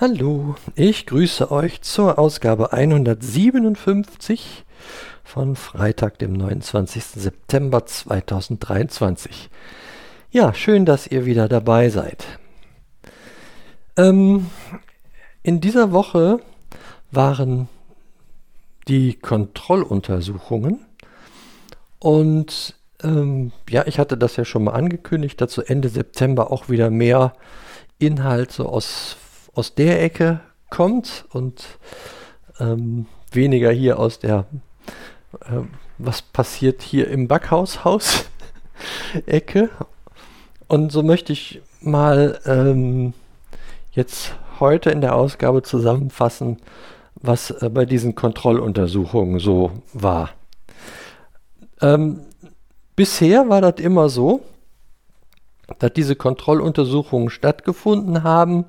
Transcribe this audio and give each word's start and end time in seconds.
Hallo, 0.00 0.54
ich 0.76 1.06
grüße 1.06 1.50
euch 1.50 1.82
zur 1.82 2.20
Ausgabe 2.20 2.72
157 2.72 4.64
von 5.24 5.56
Freitag, 5.56 6.20
dem 6.20 6.34
29. 6.34 7.04
September 7.04 7.84
2023. 7.84 9.50
Ja, 10.30 10.54
schön, 10.54 10.86
dass 10.86 11.08
ihr 11.08 11.26
wieder 11.26 11.48
dabei 11.48 11.88
seid. 11.88 12.24
Ähm, 13.96 14.46
in 15.42 15.60
dieser 15.60 15.90
Woche 15.90 16.38
waren 17.10 17.68
die 18.86 19.14
Kontrolluntersuchungen 19.14 20.86
und 21.98 22.76
ähm, 23.02 23.50
ja, 23.68 23.84
ich 23.88 23.98
hatte 23.98 24.16
das 24.16 24.36
ja 24.36 24.44
schon 24.44 24.62
mal 24.62 24.74
angekündigt, 24.74 25.42
so 25.50 25.60
Ende 25.60 25.88
September 25.88 26.52
auch 26.52 26.68
wieder 26.68 26.88
mehr 26.88 27.32
Inhalt 27.98 28.52
so 28.52 28.68
aus 28.68 29.16
aus 29.58 29.74
der 29.74 30.00
Ecke 30.00 30.40
kommt 30.70 31.26
und 31.30 31.64
ähm, 32.60 33.06
weniger 33.32 33.72
hier 33.72 33.98
aus 33.98 34.20
der, 34.20 34.44
äh, 35.40 35.62
was 35.98 36.22
passiert 36.22 36.80
hier 36.80 37.08
im 37.08 37.26
Backhaus-Haus-Ecke. 37.26 39.70
Und 40.68 40.92
so 40.92 41.02
möchte 41.02 41.32
ich 41.32 41.60
mal 41.80 42.38
ähm, 42.46 43.14
jetzt 43.90 44.36
heute 44.60 44.90
in 44.90 45.00
der 45.00 45.16
Ausgabe 45.16 45.62
zusammenfassen, 45.62 46.58
was 47.16 47.50
äh, 47.50 47.68
bei 47.68 47.84
diesen 47.84 48.14
Kontrolluntersuchungen 48.14 49.40
so 49.40 49.72
war. 49.92 50.30
Ähm, 51.80 52.20
bisher 52.94 53.48
war 53.48 53.60
das 53.60 53.80
immer 53.80 54.08
so, 54.08 54.44
dass 55.80 55.92
diese 55.94 56.14
Kontrolluntersuchungen 56.14 57.30
stattgefunden 57.30 58.22
haben 58.22 58.64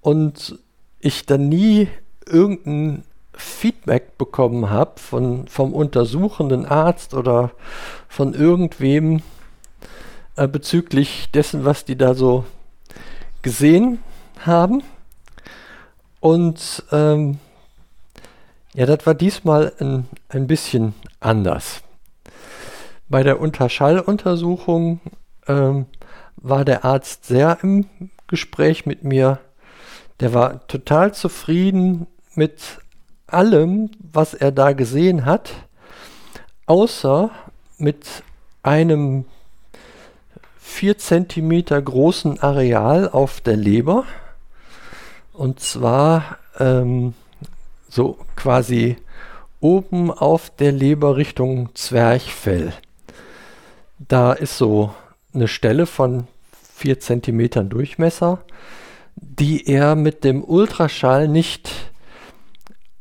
und 0.00 0.58
ich 1.00 1.26
dann 1.26 1.48
nie 1.48 1.88
irgendein 2.26 3.04
Feedback 3.34 4.18
bekommen 4.18 4.70
habe 4.70 4.98
von, 5.00 5.46
vom 5.48 5.72
untersuchenden 5.72 6.66
Arzt 6.66 7.14
oder 7.14 7.52
von 8.08 8.34
irgendwem 8.34 9.22
äh, 10.36 10.48
bezüglich 10.48 11.30
dessen, 11.32 11.64
was 11.64 11.84
die 11.84 11.96
da 11.96 12.14
so 12.14 12.44
gesehen 13.42 14.00
haben. 14.40 14.82
Und 16.20 16.84
ähm, 16.90 17.38
ja, 18.74 18.86
das 18.86 19.06
war 19.06 19.14
diesmal 19.14 19.72
ein, 19.78 20.08
ein 20.28 20.46
bisschen 20.46 20.94
anders. 21.20 21.82
Bei 23.08 23.22
der 23.22 23.40
Unterschalluntersuchung 23.40 25.00
ähm, 25.46 25.86
war 26.36 26.64
der 26.64 26.84
Arzt 26.84 27.24
sehr 27.24 27.58
im 27.62 27.86
Gespräch 28.26 28.84
mit 28.84 29.04
mir 29.04 29.40
der 30.20 30.34
war 30.34 30.66
total 30.66 31.14
zufrieden 31.14 32.06
mit 32.34 32.78
allem, 33.26 33.90
was 34.12 34.34
er 34.34 34.52
da 34.52 34.72
gesehen 34.72 35.24
hat, 35.24 35.50
außer 36.66 37.30
mit 37.78 38.22
einem 38.62 39.24
4 40.58 40.98
cm 40.98 41.64
großen 41.84 42.40
Areal 42.40 43.08
auf 43.08 43.40
der 43.40 43.56
Leber. 43.56 44.04
Und 45.32 45.60
zwar 45.60 46.38
ähm, 46.58 47.14
so 47.88 48.18
quasi 48.36 48.96
oben 49.60 50.10
auf 50.10 50.50
der 50.50 50.72
Leber 50.72 51.16
Richtung 51.16 51.74
Zwerchfell. 51.74 52.72
Da 53.98 54.32
ist 54.32 54.58
so 54.58 54.94
eine 55.34 55.48
Stelle 55.48 55.86
von 55.86 56.26
4 56.74 57.00
cm 57.00 57.68
Durchmesser 57.68 58.44
die 59.20 59.66
er 59.66 59.94
mit 59.94 60.24
dem 60.24 60.44
Ultraschall 60.44 61.28
nicht 61.28 61.70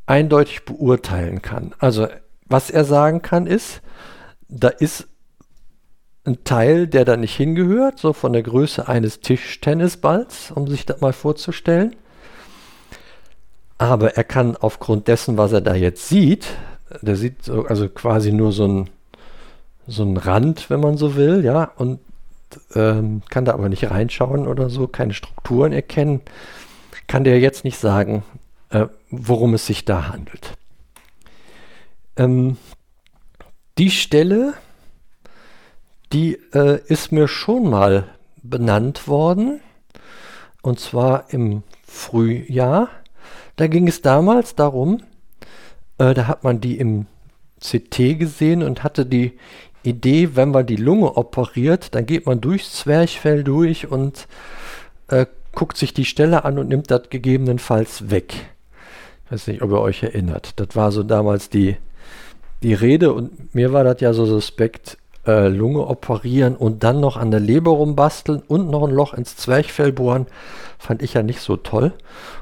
eindeutig 0.06 0.66
beurteilen 0.66 1.42
kann. 1.42 1.74
Also 1.80 2.08
was 2.46 2.70
er 2.70 2.86
sagen 2.86 3.22
kann 3.22 3.46
ist, 3.46 3.82
da 4.48 4.70
ist 4.70 5.08
ein 6.26 6.44
Teil, 6.44 6.88
der 6.88 7.06
da 7.06 7.18
nicht 7.18 7.36
hingehört, 7.36 8.00
so 8.00 8.14
von 8.14 8.34
der 8.34 8.44
Größe 8.44 8.88
eines 8.88 9.22
Tischtennisballs, 9.22 10.52
um 10.52 10.68
sich 10.68 10.86
das 10.86 11.02
mal 11.02 11.14
vorzustellen. 11.14 11.96
Aber 13.78 14.16
er 14.16 14.24
kann 14.24 14.56
aufgrund 14.56 15.08
dessen, 15.08 15.38
was 15.38 15.54
er 15.54 15.62
da 15.62 15.76
jetzt 15.76 16.08
sieht, 16.10 16.48
der 17.02 17.16
sieht 17.16 17.44
so, 17.44 17.66
also 17.66 17.90
quasi 17.90 18.32
nur 18.32 18.52
so 18.52 18.68
ein, 18.68 18.90
so 19.88 20.04
ein 20.04 20.18
Rand, 20.18 20.70
wenn 20.70 20.80
man 20.80 20.98
so 20.98 21.16
will, 21.16 21.44
ja, 21.46 21.72
und 21.76 22.00
ähm, 22.76 23.22
kann 23.30 23.46
da 23.46 23.54
aber 23.54 23.70
nicht 23.70 23.90
reinschauen 23.90 24.48
oder 24.48 24.70
so, 24.70 24.88
keine 24.88 25.14
Strukturen 25.14 25.74
erkennen, 25.74 26.22
kann 27.08 27.24
der 27.24 27.40
jetzt 27.40 27.64
nicht 27.64 27.78
sagen, 27.78 28.24
äh, 28.70 28.88
worum 29.10 29.54
es 29.54 29.66
sich 29.66 29.86
da 29.86 30.10
handelt. 30.10 30.54
Ähm, 32.18 32.58
die 33.78 33.92
Stelle, 33.92 34.54
die 36.12 36.34
äh, 36.54 36.80
ist 36.88 37.12
mir 37.12 37.28
schon 37.28 37.70
mal 37.70 38.06
benannt 38.42 39.08
worden, 39.08 39.62
und 40.62 40.80
zwar 40.80 41.32
im 41.34 41.64
Frühjahr. 41.86 42.90
Da 43.56 43.68
ging 43.68 43.88
es 43.88 44.02
damals 44.02 44.56
darum, 44.56 45.02
äh, 45.98 46.14
da 46.14 46.28
hat 46.28 46.44
man 46.44 46.60
die 46.60 46.78
im 46.78 47.08
CT 47.60 48.20
gesehen 48.20 48.64
und 48.64 48.84
hatte 48.84 49.06
die 49.06 49.38
Idee, 49.84 50.36
wenn 50.36 50.52
man 50.52 50.66
die 50.66 50.76
Lunge 50.76 51.16
operiert, 51.16 51.96
dann 51.96 52.06
geht 52.06 52.26
man 52.26 52.42
durchs 52.42 52.74
Zwerchfell 52.74 53.44
durch 53.44 53.90
und 53.90 54.28
äh, 55.08 55.26
guckt 55.54 55.78
sich 55.78 55.94
die 55.94 56.06
Stelle 56.06 56.46
an 56.46 56.60
und 56.60 56.68
nimmt 56.68 56.92
das 56.92 57.10
gegebenenfalls 57.10 58.10
weg. 58.10 58.34
Ich 59.26 59.32
weiß 59.32 59.48
nicht, 59.48 59.62
ob 59.62 59.72
ihr 59.72 59.82
euch 59.82 60.04
erinnert. 60.04 60.60
Das 60.60 60.76
war 60.76 60.92
so 60.92 61.04
damals 61.04 61.50
die, 61.50 61.78
die 62.64 62.74
Rede 62.74 63.14
und 63.14 63.54
mir 63.54 63.74
war 63.74 63.84
das 63.84 64.02
ja 64.02 64.14
so 64.14 64.26
suspekt, 64.26 64.98
äh, 65.28 65.50
Lunge 65.50 65.86
operieren 65.86 66.56
und 66.56 66.84
dann 66.84 67.00
noch 67.00 67.18
an 67.18 67.32
der 67.32 67.40
Leber 67.40 67.72
rumbasteln 67.72 68.42
und 68.48 68.70
noch 68.70 68.84
ein 68.84 68.94
Loch 68.94 69.14
ins 69.14 69.36
Zwerchfell 69.36 69.92
bohren, 69.92 70.28
fand 70.78 71.02
ich 71.02 71.14
ja 71.14 71.24
nicht 71.24 71.42
so 71.42 71.58
toll. 71.58 71.94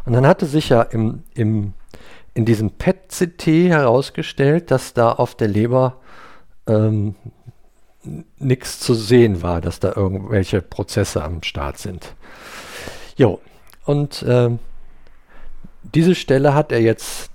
Und 0.06 0.13
dann 0.13 0.28
hatte 0.28 0.45
sich 0.45 0.69
ja 0.69 0.84
im, 0.84 1.24
im, 1.34 1.74
in 2.34 2.45
diesem 2.45 2.72
PET-CT 2.72 3.47
herausgestellt, 3.69 4.72
dass 4.72 4.94
da 4.94 5.12
auf 5.12 5.35
der 5.35 5.47
Leber 5.47 5.97
ähm, 6.68 7.16
nichts 8.38 8.80
zu 8.80 8.94
sehen 8.94 9.42
war, 9.42 9.62
dass 9.62 9.80
da 9.80 9.94
irgendwelche 9.96 10.62
Prozesse 10.62 11.24
am 11.24 11.44
Start 11.44 11.78
sind. 11.78 12.16
Jo, 13.18 13.40
und 13.86 14.24
äh, 14.24 14.50
diese 15.94 16.16
Stelle 16.16 16.54
hat 16.54 16.72
er 16.72 16.81
jetzt 16.81 17.30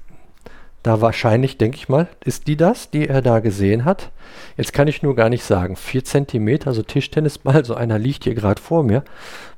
da 0.83 1.01
wahrscheinlich, 1.01 1.59
denke 1.59 1.77
ich 1.77 1.89
mal, 1.89 2.09
ist 2.25 2.47
die 2.47 2.57
das, 2.57 2.91
die 2.91 3.07
er 3.07 3.21
da 3.21 3.41
gesehen 3.41 3.85
hat. 3.85 4.11
Jetzt 4.57 4.73
kann 4.73 4.89
ich 4.89 5.03
nur 5.03 5.15
gar 5.15 5.29
nicht 5.29 5.45
sagen. 5.45 5.77
4 5.77 6.05
cm, 6.05 6.61
also 6.65 6.83
Tischtennisball, 6.83 7.65
so 7.67 7.75
einer 7.75 7.99
liegt 7.99 8.25
hier 8.25 8.35
gerade 8.35 8.61
vor 8.61 8.83
mir, 8.83 9.05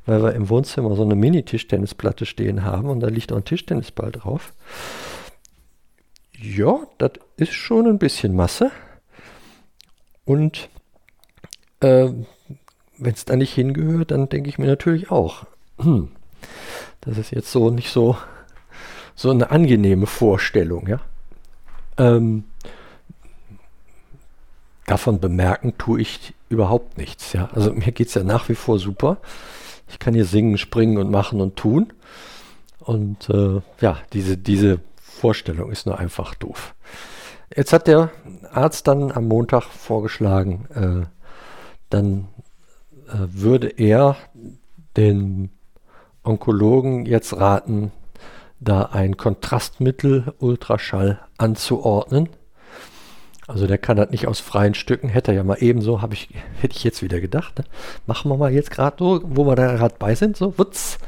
weil 0.05 0.22
wir 0.22 0.34
im 0.34 0.49
Wohnzimmer 0.49 0.94
so 0.97 1.03
eine 1.03 1.15
Mini-Tischtennisplatte 1.15 2.27
stehen 2.27 2.65
haben 2.65 2.88
und 2.88 3.00
da 3.00 3.09
liegt 3.09 3.32
auch 3.32 3.37
ein 3.37 3.44
Tischtennisball 3.44 4.11
drauf. 4.11 4.53
Ja, 6.37 6.81
das 6.99 7.12
ist 7.37 7.53
schon 7.53 7.87
ein 7.87 7.99
bisschen 7.99 8.34
Masse. 8.34 8.72
Und 10.25 10.69
äh, 11.81 12.09
wenn 12.99 13.15
es 13.15 13.25
da 13.25 13.37
nicht 13.37 13.55
hingehört, 13.55 14.10
dann 14.10 14.28
denke 14.28 14.49
ich 14.49 14.59
mir 14.59 14.66
natürlich 14.66 15.10
auch, 15.10 15.44
hm, 15.78 16.09
das 17.00 17.19
ist 17.19 17.33
jetzt 17.33 17.50
so 17.50 17.71
nicht 17.71 17.91
so, 17.91 18.17
so 19.14 19.31
eine 19.31 19.50
angenehme 19.50 20.06
Vorstellung, 20.06 20.87
ja. 20.87 21.00
Ähm, 21.99 22.44
davon 24.87 25.20
bemerken 25.20 25.76
tue 25.79 26.00
ich 26.00 26.35
überhaupt 26.49 26.99
nichts, 26.99 27.32
ja. 27.32 27.49
Also 27.52 27.73
mir 27.73 27.93
geht 27.93 28.08
es 28.08 28.14
ja 28.14 28.23
nach 28.23 28.49
wie 28.49 28.55
vor 28.55 28.79
super. 28.79 29.19
Ich 29.88 29.99
kann 29.99 30.14
hier 30.14 30.25
singen, 30.25 30.58
springen 30.58 30.99
und 30.99 31.11
machen 31.11 31.41
und 31.41 31.56
tun. 31.56 31.93
Und 32.79 33.29
äh, 33.31 33.61
ja, 33.81 33.99
diese, 34.12 34.37
diese 34.37 34.81
Vorstellung 34.96 35.70
ist 35.70 35.87
nur 35.87 35.99
einfach 35.99 36.35
doof. 36.35 36.75
Jetzt 37.54 37.72
hat 37.72 37.87
der 37.87 38.10
Arzt 38.52 38.87
dann 38.87 39.12
am 39.12 39.28
Montag 39.28 39.64
vorgeschlagen, 39.64 40.66
äh, 40.75 41.06
dann 41.90 42.28
äh, 43.08 43.16
würde 43.28 43.69
er 43.69 44.16
den 44.96 45.50
Onkologen 46.22 47.04
jetzt 47.04 47.37
raten, 47.37 47.93
da 48.60 48.82
ein 48.93 49.16
Kontrastmittel 49.16 50.34
Ultraschall 50.38 51.20
anzuordnen. 51.37 52.28
Also 53.49 53.66
der 53.66 53.78
kann 53.78 53.96
das 53.96 54.10
nicht 54.10 54.28
aus 54.28 54.38
freien 54.40 54.75
Stücken, 54.75 55.08
hätte 55.08 55.32
er 55.32 55.38
ja 55.38 55.44
mal 55.44 55.58
ebenso, 55.60 56.00
habe 56.00 56.14
ich, 56.14 56.31
hätte 56.60 56.76
ich 56.76 56.84
jetzt 56.84 57.02
wieder 57.02 57.20
gedacht. 57.20 57.58
Ne? 57.58 57.64
Machen 58.06 58.31
wir 58.31 58.37
mal 58.37 58.52
jetzt 58.52 58.70
gerade 58.70 58.96
so, 58.98 59.20
wo 59.25 59.44
wir 59.44 59.56
da 59.56 59.75
gerade 59.75 59.96
bei 59.98 60.14
sind, 60.14 60.37
so, 60.37 60.58
wutz. 60.58 60.98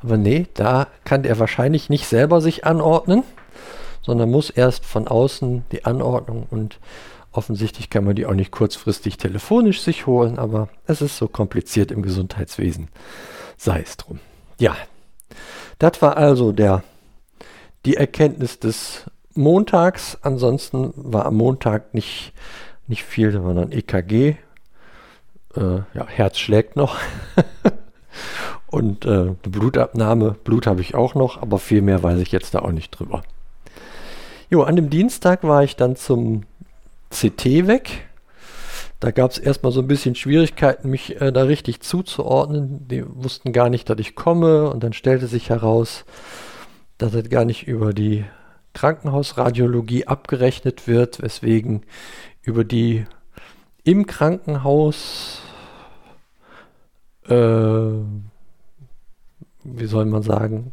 Aber 0.00 0.16
nee, 0.16 0.46
da 0.54 0.86
kann 1.04 1.24
er 1.24 1.38
wahrscheinlich 1.38 1.90
nicht 1.90 2.06
selber 2.06 2.40
sich 2.40 2.64
anordnen 2.64 3.24
sondern 4.02 4.30
muss 4.30 4.50
erst 4.50 4.84
von 4.84 5.08
außen 5.08 5.64
die 5.72 5.84
Anordnung 5.84 6.46
und 6.50 6.78
offensichtlich 7.32 7.90
kann 7.90 8.04
man 8.04 8.16
die 8.16 8.26
auch 8.26 8.34
nicht 8.34 8.50
kurzfristig 8.50 9.16
telefonisch 9.16 9.80
sich 9.80 10.06
holen, 10.06 10.38
aber 10.38 10.68
es 10.86 11.00
ist 11.00 11.16
so 11.16 11.28
kompliziert 11.28 11.90
im 11.90 12.02
Gesundheitswesen. 12.02 12.88
Sei 13.56 13.80
es 13.80 13.96
drum. 13.96 14.20
Ja, 14.58 14.76
Das 15.78 16.02
war 16.02 16.16
also 16.16 16.52
der, 16.52 16.82
die 17.86 17.96
Erkenntnis 17.96 18.58
des 18.58 19.06
Montags. 19.34 20.18
Ansonsten 20.22 20.92
war 20.96 21.26
am 21.26 21.36
Montag 21.36 21.94
nicht, 21.94 22.32
nicht 22.86 23.04
viel, 23.04 23.32
sondern 23.32 23.72
EKG. 23.72 24.36
Äh, 25.56 25.76
ja, 25.94 26.06
Herz 26.06 26.38
schlägt 26.38 26.76
noch. 26.76 26.96
Und 28.66 29.04
äh, 29.04 29.08
eine 29.08 29.36
Blutabnahme, 29.42 30.36
Blut 30.44 30.66
habe 30.66 30.80
ich 30.80 30.94
auch 30.94 31.14
noch, 31.14 31.40
aber 31.40 31.58
viel 31.58 31.82
mehr 31.82 32.02
weiß 32.02 32.20
ich 32.20 32.30
jetzt 32.30 32.54
da 32.54 32.60
auch 32.60 32.72
nicht 32.72 32.90
drüber. 32.90 33.22
Jo, 34.50 34.62
an 34.62 34.74
dem 34.74 34.90
Dienstag 34.90 35.44
war 35.44 35.62
ich 35.62 35.76
dann 35.76 35.94
zum 35.94 36.42
CT 37.10 37.68
weg. 37.68 38.08
Da 38.98 39.12
gab 39.12 39.30
es 39.30 39.38
erstmal 39.38 39.70
so 39.70 39.80
ein 39.80 39.86
bisschen 39.86 40.16
Schwierigkeiten, 40.16 40.90
mich 40.90 41.20
äh, 41.20 41.32
da 41.32 41.44
richtig 41.44 41.80
zuzuordnen. 41.80 42.88
Die 42.88 43.04
wussten 43.06 43.52
gar 43.52 43.70
nicht, 43.70 43.88
dass 43.88 43.98
ich 44.00 44.16
komme. 44.16 44.68
Und 44.68 44.82
dann 44.82 44.92
stellte 44.92 45.28
sich 45.28 45.50
heraus, 45.50 46.04
dass 46.98 47.14
es 47.14 47.30
gar 47.30 47.44
nicht 47.44 47.68
über 47.68 47.94
die 47.94 48.24
Krankenhausradiologie 48.74 50.08
abgerechnet 50.08 50.88
wird, 50.88 51.22
weswegen 51.22 51.82
über 52.42 52.64
die 52.64 53.06
im 53.84 54.06
Krankenhaus 54.06 55.42
äh, 57.28 57.34
wie 59.64 59.86
soll 59.86 60.06
man 60.06 60.22
sagen, 60.22 60.72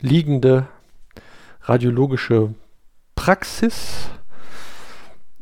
liegende 0.00 0.66
radiologische 1.62 2.54
Praxis 3.22 4.08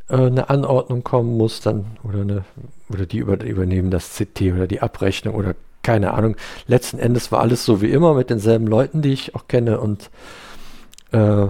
äh, 0.09 0.17
eine 0.17 0.51
Anordnung 0.51 1.03
kommen 1.03 1.39
muss, 1.39 1.63
dann 1.63 1.87
oder 2.03 2.21
eine 2.21 2.45
oder 2.91 3.07
die 3.07 3.19
über, 3.19 3.43
übernehmen 3.43 3.91
das 3.91 4.17
CT 4.17 4.53
oder 4.53 4.67
die 4.67 4.83
Abrechnung 4.83 5.35
oder 5.35 5.55
keine 5.83 6.13
Ahnung. 6.13 6.37
Letzten 6.67 6.99
Endes 6.99 7.33
war 7.33 7.41
alles 7.41 7.65
so 7.65 7.81
wie 7.81 7.91
immer 7.91 8.13
mit 8.13 8.29
denselben 8.29 8.67
Leuten, 8.67 9.01
die 9.01 9.15
ich 9.15 9.35
auch 9.35 9.49
kenne 9.49 9.81
und 9.81 10.11
äh, 11.13 11.47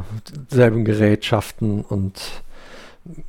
selben 0.48 0.84
Gerätschaften 0.84 1.82
und 1.82 2.20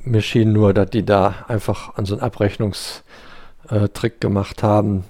mir 0.04 0.22
schien 0.22 0.52
nur, 0.52 0.72
dass 0.72 0.90
die 0.90 1.04
da 1.04 1.34
einfach 1.48 1.96
an 1.96 2.04
so 2.04 2.14
einen 2.14 2.22
Abrechnungstrick 2.22 3.02
äh, 4.14 4.20
gemacht 4.20 4.62
haben, 4.62 5.04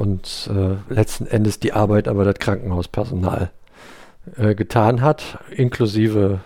und 0.00 0.48
äh, 0.50 0.92
letzten 0.92 1.26
Endes 1.26 1.60
die 1.60 1.74
Arbeit 1.74 2.08
aber 2.08 2.24
das 2.24 2.36
Krankenhauspersonal 2.36 3.50
äh, 4.38 4.54
getan 4.54 5.02
hat, 5.02 5.38
inklusive 5.50 6.40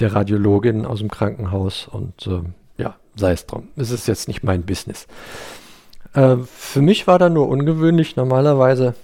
der 0.00 0.14
Radiologin 0.14 0.86
aus 0.86 0.98
dem 0.98 1.10
Krankenhaus 1.10 1.88
und 1.90 2.26
äh, 2.26 2.42
ja, 2.82 2.96
sei 3.16 3.32
es 3.32 3.46
drum. 3.46 3.68
Es 3.76 3.90
ist 3.90 4.08
jetzt 4.08 4.28
nicht 4.28 4.42
mein 4.42 4.62
Business. 4.62 5.06
Äh, 6.14 6.36
für 6.44 6.82
mich 6.82 7.06
war 7.06 7.18
da 7.18 7.28
nur 7.28 7.48
ungewöhnlich. 7.48 8.16
Normalerweise 8.16 8.94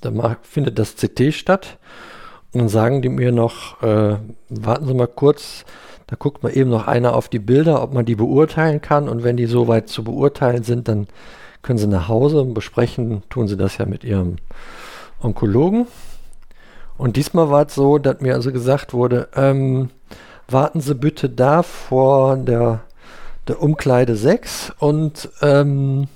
da 0.00 0.36
findet 0.42 0.78
das 0.78 0.96
CT 0.96 1.34
statt 1.34 1.78
und 2.52 2.60
dann 2.60 2.68
sagen 2.68 3.02
die 3.02 3.08
mir 3.08 3.32
noch, 3.32 3.82
äh, 3.82 4.16
warten 4.48 4.86
Sie 4.86 4.94
mal 4.94 5.06
kurz, 5.06 5.64
da 6.06 6.16
guckt 6.16 6.42
man 6.42 6.52
eben 6.52 6.70
noch 6.70 6.86
einer 6.86 7.14
auf 7.14 7.28
die 7.28 7.38
Bilder, 7.38 7.82
ob 7.82 7.92
man 7.92 8.06
die 8.06 8.14
beurteilen 8.14 8.80
kann 8.80 9.08
und 9.08 9.24
wenn 9.24 9.36
die 9.36 9.46
soweit 9.46 9.88
zu 9.88 10.04
beurteilen 10.04 10.62
sind, 10.62 10.88
dann 10.88 11.08
können 11.62 11.78
Sie 11.78 11.86
nach 11.86 12.08
Hause 12.08 12.44
besprechen, 12.44 13.22
tun 13.28 13.48
Sie 13.48 13.56
das 13.56 13.78
ja 13.78 13.86
mit 13.86 14.04
Ihrem 14.04 14.36
Onkologen. 15.20 15.86
Und 16.98 17.16
diesmal 17.16 17.48
war 17.48 17.66
es 17.66 17.74
so, 17.74 17.98
dass 17.98 18.20
mir 18.20 18.34
also 18.34 18.52
gesagt 18.52 18.92
wurde, 18.92 19.28
ähm, 19.34 19.90
warten 20.48 20.80
Sie 20.80 20.94
bitte 20.94 21.30
da 21.30 21.62
vor 21.62 22.36
der, 22.36 22.80
der 23.46 23.62
Umkleide 23.62 24.16
6 24.16 24.72
und 24.78 25.30
ähm, 25.40 26.08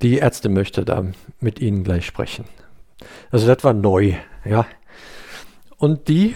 die 0.00 0.16
Ärzte 0.16 0.48
möchte 0.48 0.84
da 0.84 1.04
mit 1.40 1.60
Ihnen 1.60 1.84
gleich 1.84 2.06
sprechen. 2.06 2.46
Also 3.30 3.46
das 3.46 3.62
war 3.64 3.74
neu, 3.74 4.14
ja. 4.44 4.66
Und 5.76 6.08
die 6.08 6.34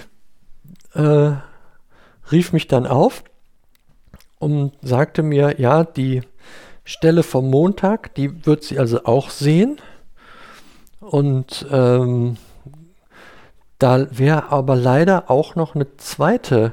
äh, 0.95 1.33
rief 2.31 2.53
mich 2.53 2.69
dann 2.69 2.87
auf 2.87 3.25
und 4.39 4.73
sagte 4.83 5.23
mir, 5.23 5.59
ja, 5.59 5.83
die 5.85 6.23
Stelle 6.85 7.23
vom 7.23 7.49
Montag, 7.49 8.15
die 8.17 8.45
wird 8.45 8.65
sie 8.65 8.79
also 8.79 9.05
auch 9.05 9.31
sehen. 9.31 9.81
Und 11.01 11.67
ähm, 11.71 12.37
da 13.83 14.07
wäre 14.17 14.53
aber 14.53 14.77
leider 14.77 15.29
auch 15.29 15.57
noch 15.57 15.75
eine 15.75 15.97
zweite 15.97 16.73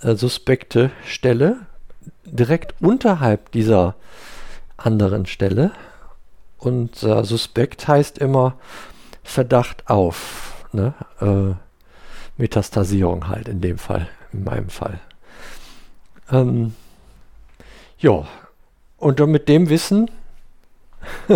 äh, 0.00 0.14
suspekte 0.14 0.92
Stelle 1.04 1.66
direkt 2.24 2.80
unterhalb 2.80 3.50
dieser 3.50 3.96
anderen 4.76 5.26
Stelle. 5.26 5.72
Und 6.58 7.02
äh, 7.02 7.24
suspekt 7.24 7.88
heißt 7.88 8.18
immer 8.18 8.54
Verdacht 9.24 9.90
auf. 9.90 10.64
Ne? 10.72 10.94
Äh, 11.20 11.54
Metastasierung 12.40 13.26
halt 13.26 13.48
in 13.48 13.60
dem 13.60 13.78
Fall, 13.78 14.08
in 14.32 14.44
meinem 14.44 14.68
Fall. 14.68 15.00
Ähm, 16.30 16.74
ja, 17.98 18.26
und 18.98 19.18
mit 19.26 19.48
dem 19.48 19.68
Wissen 19.68 20.08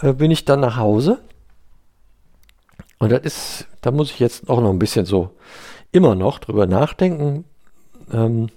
äh, 0.00 0.12
bin 0.12 0.32
ich 0.32 0.44
dann 0.44 0.60
nach 0.60 0.76
Hause. 0.76 1.20
Und 2.98 3.12
das 3.12 3.22
ist, 3.22 3.66
da 3.80 3.90
muss 3.90 4.10
ich 4.10 4.18
jetzt 4.18 4.48
auch 4.48 4.60
noch 4.60 4.70
ein 4.70 4.78
bisschen 4.78 5.06
so 5.06 5.30
immer 5.92 6.14
noch 6.14 6.38
drüber 6.38 6.66
nachdenken, 6.66 7.44
ähm, 8.12 8.48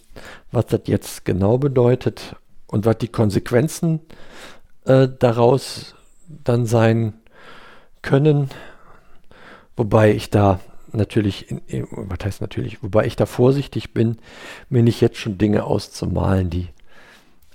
was 0.52 0.68
das 0.68 0.82
jetzt 0.86 1.26
genau 1.26 1.58
bedeutet 1.58 2.36
und 2.68 2.86
was 2.86 2.98
die 2.98 3.08
Konsequenzen 3.08 4.02
äh, 4.86 5.08
daraus 5.20 5.96
dann 6.28 6.66
sein 6.66 7.14
können. 8.02 8.50
Wobei 9.76 10.12
ich 10.12 10.30
da 10.30 10.60
natürlich, 10.92 11.52
in, 11.52 11.88
was 11.92 12.20
heißt 12.24 12.42
natürlich, 12.42 12.82
wobei 12.82 13.06
ich 13.06 13.16
da 13.16 13.26
vorsichtig 13.26 13.94
bin, 13.94 14.18
mir 14.70 14.84
nicht 14.84 15.02
jetzt 15.02 15.18
schon 15.18 15.38
Dinge 15.38 15.64
auszumalen, 15.64 16.50
die 16.50 16.70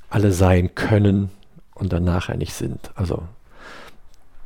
alle 0.08 0.32
sein 0.32 0.74
können 0.74 1.30
und 1.74 1.92
dann 1.92 2.04
nachher 2.04 2.36
nicht 2.36 2.54
sind. 2.54 2.90
Also 2.94 3.22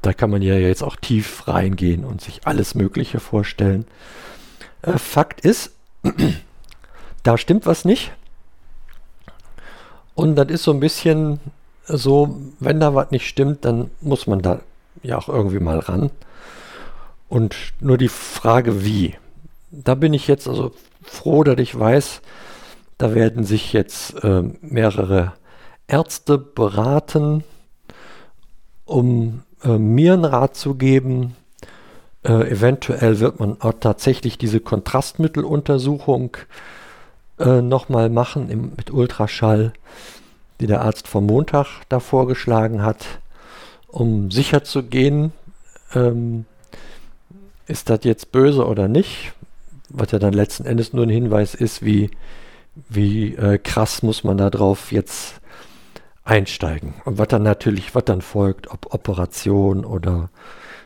da 0.07 0.13
kann 0.13 0.31
man 0.31 0.41
ja 0.41 0.55
jetzt 0.55 0.85
auch 0.85 0.95
tief 0.95 1.49
reingehen 1.49 2.05
und 2.05 2.21
sich 2.21 2.47
alles 2.47 2.77
Mögliche 2.77 3.19
vorstellen. 3.19 3.87
Äh, 4.83 4.99
Fakt 4.99 5.41
ist, 5.41 5.73
da 7.25 7.37
stimmt 7.37 7.67
was 7.67 7.85
nicht. 7.85 8.13
Und 10.15 10.37
das 10.37 10.47
ist 10.49 10.63
so 10.63 10.71
ein 10.71 10.79
bisschen 10.79 11.41
so, 11.87 12.41
wenn 12.61 12.79
da 12.79 12.95
was 12.95 13.11
nicht 13.11 13.27
stimmt, 13.27 13.65
dann 13.65 13.91
muss 14.01 14.29
man 14.29 14.43
da 14.43 14.61
ja 15.03 15.19
auch 15.19 15.29
irgendwie 15.29 15.59
mal 15.59 15.81
ran. 15.81 16.13
Und 17.29 17.57
nur 17.81 17.99
die 17.99 18.09
Frage, 18.09 18.85
wie. 18.85 19.17
Da 19.73 19.97
bin 19.97 20.15
ich 20.15 20.29
jetzt 20.29 20.47
also 20.47 20.73
froh, 21.03 21.43
dass 21.43 21.59
ich 21.59 21.77
weiß, 21.77 22.23
da 22.97 23.13
werden 23.13 23.43
sich 23.43 23.73
jetzt 23.73 24.23
äh, 24.23 24.45
mehrere 24.61 25.33
Ärzte 25.89 26.39
beraten, 26.39 27.43
um 28.85 29.43
äh, 29.67 29.79
mir 29.79 30.15
einen 30.15 30.25
Rat 30.25 30.57
zu 30.57 30.75
geben. 30.75 31.37
Äh, 32.25 32.51
eventuell 32.51 33.21
wird 33.21 33.41
man 33.41 33.61
auch 33.61 33.75
tatsächlich 33.81 34.39
diese 34.39 34.61
Kontrastmitteluntersuchung 34.61 36.37
äh, 37.39 37.61
nochmal 37.61 38.09
machen 38.09 38.49
im, 38.49 38.73
mit 38.77 38.91
Ultraschall, 38.91 39.73
die 40.61 40.67
der 40.67 40.83
Arzt 40.83 41.09
vom 41.09 41.27
Montag 41.27 41.83
da 41.89 42.01
vorgeschlagen 42.01 42.83
hat, 42.83 43.07
um 43.89 44.31
sicher 44.31 44.65
zu 44.65 44.83
gehen, 44.83 45.33
ähm, 45.95 46.47
ist 47.67 47.91
das 47.91 48.01
jetzt 48.05 48.33
böse 48.33 48.67
oder 48.67 48.89
nicht, 48.89 49.33
was 49.89 50.13
ja 50.13 50.19
dann 50.19 50.33
letzten 50.33 50.65
Endes 50.65 50.93
nur 50.93 51.05
ein 51.05 51.11
Hinweis 51.11 51.55
ist, 51.55 51.85
wie, 51.85 52.11
wie 52.89 53.35
äh, 53.35 53.59
krass 53.59 54.03
muss 54.03 54.25
man 54.25 54.39
da 54.39 54.51
drauf 54.51 54.93
jetzt 54.93 55.41
einsteigen. 56.27 56.95
Und 57.05 57.19
was 57.19 57.29
dann 57.29 57.45
natürlich, 57.45 57.95
was 57.95 58.05
dann 58.05 58.21
folgt, 58.21 58.69
ob 58.71 58.93
Operation 58.93 59.85
oder 59.85 60.29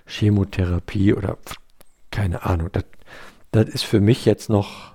Chemotherapie 0.07 1.15
oder 1.15 1.39
keine 2.11 2.45
Ahnung, 2.45 2.69
das, 2.73 2.85
das 3.51 3.69
ist 3.69 3.85
für 3.85 4.01
mich 4.01 4.25
jetzt 4.27 4.51
noch 4.51 4.93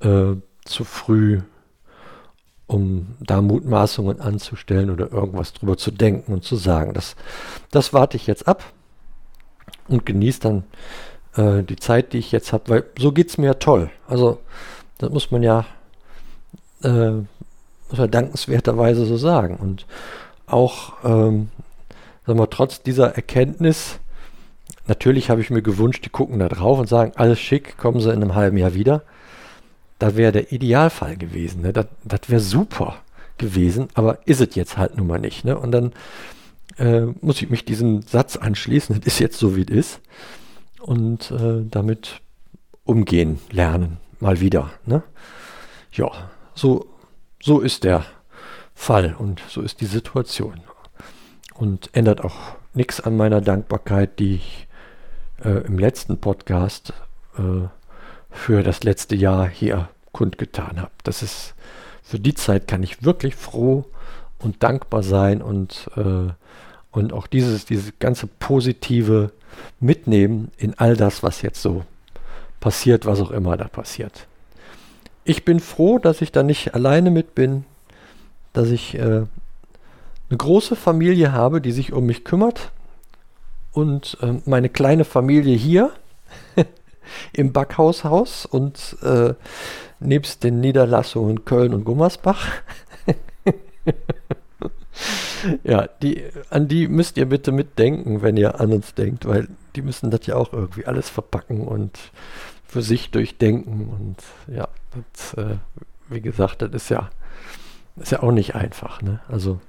äh, 0.00 0.34
zu 0.64 0.84
früh, 0.84 1.40
um 2.66 3.16
da 3.20 3.40
Mutmaßungen 3.40 4.20
anzustellen 4.20 4.90
oder 4.90 5.10
irgendwas 5.10 5.54
drüber 5.54 5.76
zu 5.76 5.90
denken 5.90 6.32
und 6.32 6.44
zu 6.44 6.56
sagen. 6.56 6.92
Das, 6.92 7.16
das 7.70 7.92
warte 7.92 8.16
ich 8.16 8.26
jetzt 8.26 8.46
ab 8.46 8.64
und 9.88 10.04
genieße 10.04 10.40
dann 10.40 10.64
äh, 11.36 11.62
die 11.62 11.76
Zeit, 11.76 12.12
die 12.12 12.18
ich 12.18 12.32
jetzt 12.32 12.52
habe, 12.52 12.68
weil 12.68 12.84
so 12.98 13.12
geht 13.12 13.30
es 13.30 13.38
mir 13.38 13.46
ja 13.46 13.54
toll. 13.54 13.90
Also, 14.06 14.40
das 14.98 15.10
muss 15.10 15.30
man 15.30 15.42
ja 15.42 15.64
äh, 16.82 17.22
muss 17.94 18.00
man 18.00 18.10
dankenswerterweise 18.10 19.06
so 19.06 19.16
sagen. 19.16 19.56
Und 19.56 19.86
auch, 20.46 20.94
ähm, 21.04 21.48
sagen 22.26 22.38
wir, 22.40 22.50
trotz 22.50 22.82
dieser 22.82 23.14
Erkenntnis, 23.14 24.00
natürlich 24.88 25.30
habe 25.30 25.40
ich 25.40 25.50
mir 25.50 25.62
gewünscht, 25.62 26.04
die 26.04 26.10
gucken 26.10 26.40
da 26.40 26.48
drauf 26.48 26.80
und 26.80 26.88
sagen, 26.88 27.12
alles 27.14 27.38
schick, 27.38 27.78
kommen 27.78 28.00
sie 28.00 28.10
in 28.10 28.20
einem 28.20 28.34
halben 28.34 28.56
Jahr 28.56 28.74
wieder. 28.74 29.02
Das 30.00 30.16
wäre 30.16 30.32
der 30.32 30.50
Idealfall 30.50 31.16
gewesen. 31.16 31.62
Ne? 31.62 31.72
Das, 31.72 31.86
das 32.02 32.28
wäre 32.28 32.40
super 32.40 32.96
gewesen, 33.38 33.88
aber 33.94 34.18
ist 34.26 34.40
es 34.40 34.56
jetzt 34.56 34.76
halt 34.76 34.96
nun 34.96 35.06
mal 35.06 35.20
nicht. 35.20 35.44
Ne? 35.44 35.56
Und 35.56 35.70
dann 35.70 35.92
äh, 36.78 37.02
muss 37.20 37.40
ich 37.40 37.48
mich 37.48 37.64
diesem 37.64 38.02
Satz 38.02 38.36
anschließen. 38.36 38.96
Es 39.00 39.06
ist 39.06 39.18
jetzt 39.20 39.38
so, 39.38 39.54
wie 39.54 39.62
es 39.62 39.70
ist. 39.70 40.00
Und 40.80 41.30
äh, 41.30 41.62
damit 41.70 42.20
umgehen 42.82 43.38
lernen. 43.52 43.98
Mal 44.18 44.40
wieder. 44.40 44.70
Ne? 44.84 45.04
Ja, 45.92 46.10
so, 46.54 46.86
so 47.44 47.60
ist 47.60 47.84
der 47.84 48.06
Fall 48.74 49.14
und 49.18 49.42
so 49.48 49.60
ist 49.60 49.82
die 49.82 49.86
Situation. 49.86 50.62
Und 51.52 51.90
ändert 51.92 52.24
auch 52.24 52.56
nichts 52.72 53.00
an 53.00 53.18
meiner 53.18 53.42
Dankbarkeit, 53.42 54.18
die 54.18 54.36
ich 54.36 54.66
äh, 55.44 55.66
im 55.66 55.78
letzten 55.78 56.18
Podcast 56.18 56.94
äh, 57.36 57.68
für 58.30 58.62
das 58.62 58.82
letzte 58.82 59.14
Jahr 59.14 59.46
hier 59.46 59.90
kundgetan 60.12 60.80
habe. 60.80 60.90
Das 61.02 61.22
ist 61.22 61.54
für 62.02 62.18
die 62.18 62.34
Zeit 62.34 62.66
kann 62.66 62.82
ich 62.82 63.04
wirklich 63.04 63.36
froh 63.36 63.84
und 64.38 64.62
dankbar 64.62 65.02
sein 65.02 65.42
und, 65.42 65.90
äh, 65.96 66.32
und 66.92 67.12
auch 67.12 67.26
dieses, 67.26 67.66
dieses 67.66 67.92
ganze 67.98 68.26
Positive 68.26 69.32
mitnehmen 69.80 70.50
in 70.56 70.78
all 70.78 70.96
das, 70.96 71.22
was 71.22 71.42
jetzt 71.42 71.60
so 71.60 71.84
passiert, 72.60 73.04
was 73.04 73.20
auch 73.20 73.30
immer 73.30 73.58
da 73.58 73.68
passiert. 73.68 74.26
Ich 75.24 75.44
bin 75.44 75.60
froh, 75.60 75.98
dass 75.98 76.20
ich 76.20 76.32
da 76.32 76.42
nicht 76.42 76.74
alleine 76.74 77.10
mit 77.10 77.34
bin, 77.34 77.64
dass 78.52 78.70
ich 78.70 78.94
äh, 78.94 79.24
eine 80.28 80.36
große 80.36 80.76
Familie 80.76 81.32
habe, 81.32 81.60
die 81.60 81.72
sich 81.72 81.92
um 81.92 82.06
mich 82.06 82.24
kümmert 82.24 82.72
und 83.72 84.18
äh, 84.20 84.34
meine 84.44 84.68
kleine 84.68 85.04
Familie 85.04 85.56
hier 85.56 85.90
im 87.32 87.52
Backhaushaus 87.52 88.46
und 88.46 88.96
äh, 89.02 89.34
nebst 89.98 90.44
den 90.44 90.60
Niederlassungen 90.60 91.44
Köln 91.44 91.72
und 91.72 91.84
Gummersbach. 91.84 92.46
ja, 95.64 95.88
die, 96.02 96.22
an 96.50 96.68
die 96.68 96.88
müsst 96.88 97.16
ihr 97.16 97.26
bitte 97.26 97.50
mitdenken, 97.50 98.22
wenn 98.22 98.36
ihr 98.36 98.60
an 98.60 98.72
uns 98.72 98.94
denkt, 98.94 99.26
weil 99.26 99.48
die 99.74 99.82
müssen 99.82 100.10
das 100.10 100.26
ja 100.26 100.36
auch 100.36 100.52
irgendwie 100.52 100.86
alles 100.86 101.08
verpacken 101.08 101.66
und 101.66 101.98
für 102.74 102.82
sich 102.82 103.12
durchdenken. 103.12 103.88
Und 103.88 104.16
ja, 104.52 104.66
das, 105.12 105.34
äh, 105.34 105.58
wie 106.08 106.20
gesagt, 106.20 106.60
das 106.60 106.72
ist 106.72 106.88
ja, 106.88 107.08
ist 107.94 108.10
ja 108.10 108.20
auch 108.20 108.32
nicht 108.32 108.56
einfach. 108.56 109.00
Ne? 109.00 109.20
Also 109.28 109.60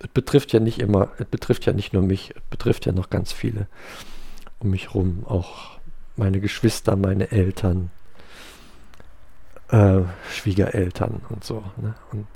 es 0.00 0.08
betrifft 0.08 0.52
ja 0.52 0.60
nicht 0.60 0.80
immer, 0.80 1.08
es 1.16 1.24
betrifft 1.24 1.64
ja 1.64 1.72
nicht 1.72 1.94
nur 1.94 2.02
mich, 2.02 2.34
es 2.36 2.42
betrifft 2.50 2.84
ja 2.84 2.92
noch 2.92 3.08
ganz 3.08 3.32
viele 3.32 3.68
um 4.58 4.68
mich 4.68 4.94
rum, 4.94 5.24
auch 5.26 5.78
meine 6.16 6.40
Geschwister, 6.40 6.94
meine 6.94 7.30
Eltern, 7.30 7.90
äh, 9.70 10.02
Schwiegereltern 10.30 11.22
und 11.30 11.42
so. 11.42 11.64
Ne? 11.78 11.94
Und 12.12 12.26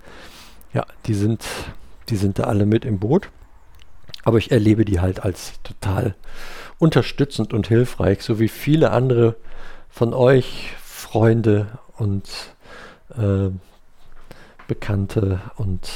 ja, 0.72 0.86
die 1.04 1.14
sind, 1.14 1.44
die 2.08 2.16
sind 2.16 2.38
da 2.38 2.44
alle 2.44 2.64
mit 2.64 2.86
im 2.86 2.98
Boot. 2.98 3.28
Aber 4.24 4.38
ich 4.38 4.50
erlebe 4.50 4.86
die 4.86 5.00
halt 5.00 5.24
als 5.24 5.60
total 5.62 6.14
unterstützend 6.78 7.52
und 7.52 7.68
hilfreich, 7.68 8.22
so 8.22 8.38
wie 8.38 8.48
viele 8.48 8.90
andere 8.90 9.36
von 9.88 10.14
euch, 10.14 10.74
Freunde 10.82 11.78
und 11.96 12.28
äh, 13.16 13.50
Bekannte 14.66 15.40
und 15.56 15.90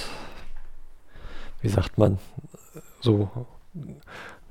wie 1.61 1.69
sagt 1.69 1.99
man, 1.99 2.19
so 3.01 3.47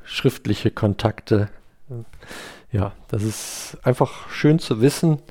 schriftliche 0.03 0.71
Kontakte. 0.71 1.49
Ja, 2.71 2.93
das 3.09 3.23
ist 3.23 3.77
einfach 3.83 4.29
schön 4.29 4.59
zu 4.59 4.81
wissen, 4.81 5.21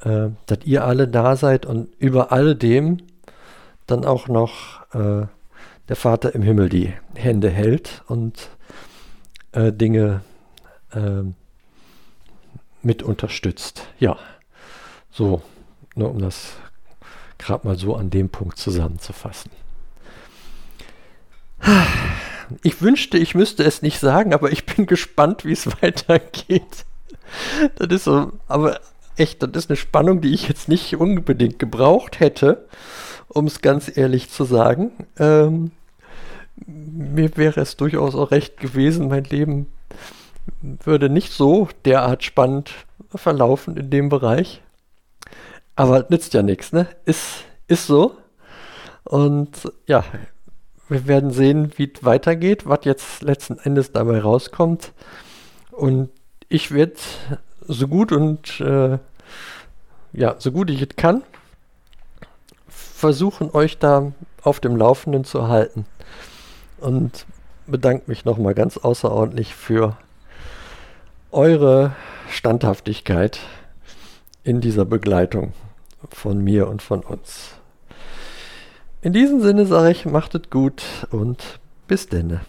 äh, 0.00 0.28
dass 0.46 0.58
ihr 0.64 0.84
alle 0.84 1.08
da 1.08 1.36
seid 1.36 1.66
und 1.66 1.88
über 1.98 2.32
alledem 2.32 2.98
dann 3.86 4.04
auch 4.04 4.28
noch 4.28 4.82
äh, 4.94 5.26
der 5.88 5.96
Vater 5.96 6.34
im 6.34 6.42
Himmel 6.42 6.68
die 6.68 6.92
Hände 7.14 7.50
hält 7.50 8.02
und 8.06 8.50
äh, 9.56 9.72
Dinge 9.72 10.20
äh, 10.92 11.22
mit 12.82 13.02
unterstützt. 13.02 13.86
Ja, 13.98 14.18
so, 15.10 15.42
nur 15.94 16.10
um 16.10 16.20
das 16.20 16.52
gerade 17.38 17.66
mal 17.66 17.76
so 17.76 17.96
an 17.96 18.10
dem 18.10 18.28
Punkt 18.28 18.58
zusammenzufassen. 18.58 19.50
Ich 22.62 22.80
wünschte, 22.80 23.18
ich 23.18 23.34
müsste 23.34 23.64
es 23.64 23.82
nicht 23.82 23.98
sagen, 23.98 24.34
aber 24.34 24.52
ich 24.52 24.66
bin 24.66 24.86
gespannt, 24.86 25.44
wie 25.44 25.52
es 25.52 25.66
weitergeht. 25.82 26.84
Das 27.76 27.88
ist 27.88 28.04
so, 28.04 28.32
aber 28.46 28.80
echt, 29.16 29.42
das 29.42 29.64
ist 29.64 29.70
eine 29.70 29.76
Spannung, 29.76 30.20
die 30.20 30.34
ich 30.34 30.48
jetzt 30.48 30.68
nicht 30.68 30.96
unbedingt 30.96 31.58
gebraucht 31.58 32.20
hätte, 32.20 32.68
um 33.28 33.46
es 33.46 33.62
ganz 33.62 33.90
ehrlich 33.96 34.30
zu 34.30 34.44
sagen. 34.44 34.92
Ähm, 35.18 35.72
mir 36.64 37.36
wäre 37.36 37.60
es 37.60 37.76
durchaus 37.76 38.14
auch 38.14 38.30
recht 38.30 38.58
gewesen, 38.58 39.08
mein 39.08 39.24
Leben 39.24 39.66
würde 40.62 41.08
nicht 41.08 41.32
so 41.32 41.68
derart 41.84 42.24
spannend 42.24 42.72
verlaufen 43.14 43.76
in 43.76 43.90
dem 43.90 44.08
Bereich. 44.08 44.62
Aber 45.74 46.06
nützt 46.08 46.34
ja 46.34 46.42
nichts, 46.42 46.72
ne? 46.72 46.88
Ist, 47.04 47.44
ist 47.68 47.86
so. 47.86 48.16
Und 49.04 49.70
ja, 49.86 50.04
wir 50.88 51.06
werden 51.06 51.30
sehen, 51.30 51.72
wie 51.76 51.92
es 51.92 52.04
weitergeht, 52.04 52.66
was 52.66 52.80
jetzt 52.84 53.22
letzten 53.22 53.58
Endes 53.58 53.92
dabei 53.92 54.20
rauskommt. 54.20 54.92
Und 55.70 56.10
ich 56.48 56.72
werde 56.72 56.94
so 57.60 57.88
gut 57.88 58.12
und 58.12 58.60
äh, 58.60 58.98
ja, 60.12 60.36
so 60.38 60.52
gut 60.52 60.70
ich 60.70 60.80
es 60.80 60.96
kann, 60.96 61.22
versuchen 62.68 63.50
euch 63.52 63.78
da 63.78 64.12
auf 64.42 64.60
dem 64.60 64.76
Laufenden 64.76 65.24
zu 65.24 65.48
halten. 65.48 65.84
Und 66.78 67.26
bedanke 67.66 68.04
mich 68.06 68.24
nochmal 68.24 68.54
ganz 68.54 68.76
außerordentlich 68.76 69.54
für 69.54 69.96
eure 71.32 71.92
Standhaftigkeit 72.30 73.40
in 74.44 74.60
dieser 74.60 74.84
Begleitung 74.84 75.52
von 76.10 76.42
mir 76.42 76.68
und 76.68 76.82
von 76.82 77.00
uns. 77.00 77.52
In 79.02 79.12
diesem 79.12 79.40
Sinne 79.40 79.66
sage 79.66 79.90
ich, 79.90 80.06
macht 80.06 80.34
es 80.34 80.50
gut 80.50 80.82
und 81.10 81.60
bis 81.88 82.08
denne. 82.08 82.40